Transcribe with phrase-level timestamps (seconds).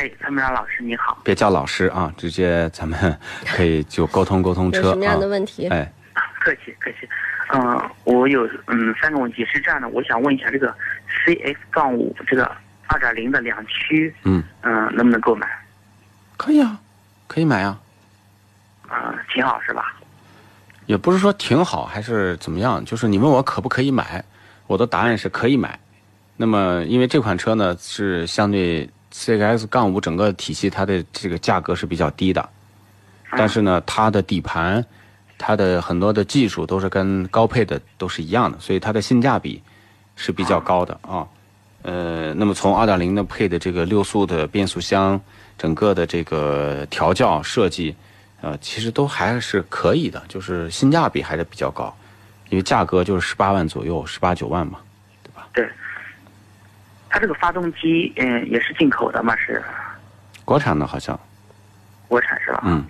[0.00, 1.18] 哎，参谋长老师你好。
[1.22, 3.14] 别叫老师啊，直接咱们
[3.54, 5.68] 可以就沟通沟通车 有什么样的问题？
[5.68, 5.92] 哎，
[6.40, 7.06] 客气客气。
[7.52, 10.74] 嗯，我有嗯三个问题是这样的，我想问一下这个
[11.26, 12.50] CX 杠五这个
[12.86, 15.46] 二点零的两驱，嗯嗯，能不能购买？
[16.38, 16.80] 可以啊，
[17.26, 17.78] 可以买啊。
[18.90, 19.94] 嗯，挺好是吧？
[20.86, 22.82] 也不是说挺好，还是怎么样？
[22.86, 24.24] 就是你问我可不可以买，
[24.66, 25.78] 我的答案是可以买。
[26.38, 32.48] 那么，因为这款车呢是相对 CX 杠五整个体系，它的这个价格是比较低的，
[33.32, 34.84] 但是呢，它的底盘，
[35.36, 39.62] 它的很多的技术都是跟高配的都是一样的，所以它的性价比
[40.14, 41.26] 是比较高的啊。
[41.82, 45.20] 呃，那么从2.0的配的这个六速的变速箱，
[45.56, 47.96] 整个的这个调教设计，
[48.42, 51.96] 呃，其实都还是可以的，就是性价比还是比较高，
[52.50, 54.78] 因为价格就是十八万左右，十八九万嘛，
[55.22, 55.48] 对吧？
[55.52, 55.68] 对。
[57.10, 59.36] 它这个发动机，嗯，也是进口的吗？
[59.36, 59.62] 是
[60.44, 61.18] 国产的，好像。
[62.08, 62.62] 国产是吧？
[62.64, 62.84] 嗯。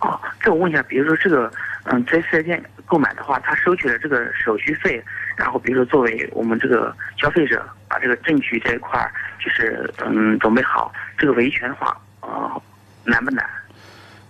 [0.00, 1.50] 哦，这我问一下，比如说这个，
[1.84, 5.02] 嗯，在四 S 店购买的话，他收取了这个手续费，
[5.36, 9.10] 然后比如说作为我们这个消费者，把这个证据这一块儿，
[9.42, 12.62] 就是嗯准备好，这个维权的话，呃，
[13.04, 13.48] 难不难？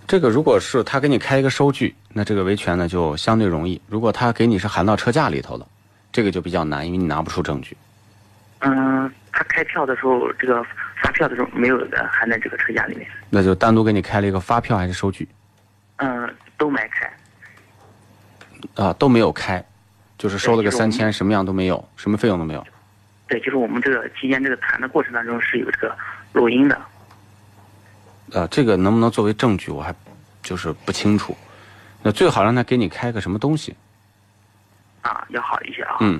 [0.06, 5.66] 这个如果是他给你开一个收据，那这个维权呢就相对容易；如果他给你是含到车架里头了，
[6.12, 7.76] 这个就比较难，因为你拿不出证据。
[8.66, 10.64] 嗯，他开票的时候，这个
[11.02, 13.06] 发票的时候没有的含在这个车价里面。
[13.28, 15.28] 那就单独给你开了一个发票还是收据？
[15.97, 17.12] 嗯，都没开。
[18.82, 19.62] 啊，都没有开，
[20.16, 22.66] 就是收了个三千，什么样都没有，什么费用都没有。
[23.28, 25.94] 对，就是我们这个期间这个谈的过程当中是有这个
[26.32, 26.74] 录音的。
[28.32, 29.94] 啊，这个能不能作为证据，我还
[30.42, 31.36] 就是不清楚。
[32.03, 33.76] 那最好让他给你开个什么东西。
[35.03, 35.98] 啊，要好一些啊。
[36.00, 36.19] 嗯。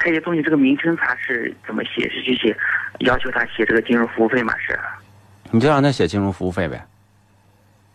[0.00, 2.08] 开些东西，这个名称他是怎么写？
[2.08, 2.56] 是去写，
[3.00, 4.52] 要求他写这个金融服务费吗？
[4.58, 4.76] 是？
[5.50, 6.84] 你就让他写金融服务费呗。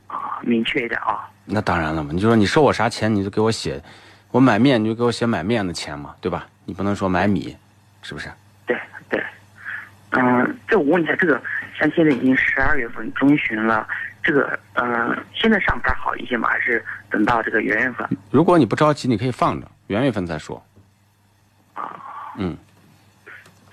[0.08, 1.28] 啊，明确一点啊。
[1.46, 3.82] 那当然了嘛，你就说你收我啥钱，你就给我写，
[4.30, 6.48] 我买面你就给我写买面的钱嘛，对吧？
[6.66, 7.58] 你不能说买米，
[8.04, 8.30] 是不是？
[8.68, 8.78] 对
[9.10, 9.24] 对。
[10.12, 11.42] 嗯，这我问一下，这个
[11.78, 13.88] 像现在已经十二月份中旬了，
[14.24, 16.50] 这个嗯，现在上班好一些吗？
[16.50, 18.08] 还是等到这个元月份？
[18.30, 20.64] 如果你不着急，你可以放着，元月份再说。
[22.36, 22.58] 啊，嗯，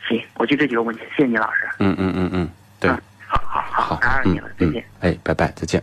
[0.09, 1.69] 行，我就这几个问题，谢谢你老师。
[1.79, 2.49] 嗯嗯嗯嗯，
[2.81, 2.91] 对，
[3.27, 4.85] 好好好，打扰你了，再见。
[5.01, 5.83] 哎，拜拜，再见。